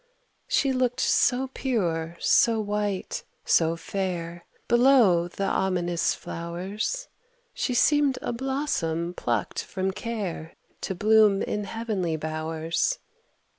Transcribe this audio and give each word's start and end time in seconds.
She 0.47 0.73
looked 0.73 0.99
so 0.99 1.49
pure, 1.53 2.17
so 2.19 2.59
white, 2.59 3.23
so 3.45 3.75
fair 3.75 4.47
Below 4.67 5.27
the 5.27 5.45
ominous 5.45 6.15
flowers, 6.15 7.07
She 7.53 7.75
seemed 7.75 8.17
a 8.23 8.33
blossom 8.33 9.13
plucked 9.13 9.61
from 9.63 9.91
care 9.91 10.55
To 10.89 10.95
bloom 10.95 11.43
in 11.43 11.65
heavenly 11.65 12.15
bowers. 12.15 12.97